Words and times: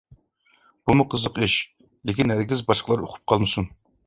بۇمۇ 0.89 1.05
قىزىق 1.11 1.37
ئىش، 1.43 1.57
لېكىن 2.11 2.35
ھەرگىز 2.37 2.65
باشقىلار 2.73 3.05
ئۇقۇپ 3.07 3.23
قالمىسۇن! 3.35 3.71